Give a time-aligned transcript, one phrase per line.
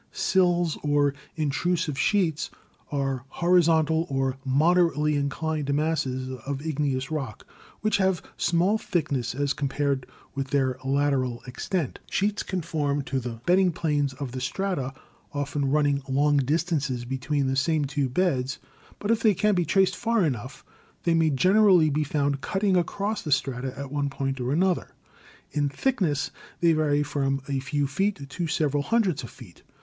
[0.11, 2.49] Sills or Intrusive Sheets
[2.91, 7.45] are horizontal or mod erately inclined masses of igneous rock,
[7.81, 11.99] which have small thickness as compared with their lateral extent.
[12.09, 14.95] Sheets conform to the bedding planes of the strata,
[15.33, 18.57] often run ning long distances between the same two beds;
[18.97, 20.65] but if they can be traced far enough
[21.03, 23.31] they may generally be found STRUCTURAL GEOLOGY 173 cutting across the
[23.71, 24.95] strata at one point or another.
[25.51, 29.61] In thick ness they vary from a few feet to several hundreds of feet.